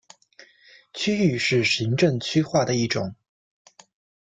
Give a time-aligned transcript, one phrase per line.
[0.95, 3.13] 区域是行政区划的一种。